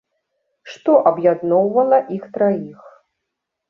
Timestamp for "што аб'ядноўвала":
0.71-2.03